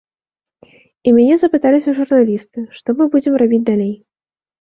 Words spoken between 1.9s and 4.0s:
журналісты, што мы будзем рабіць далей.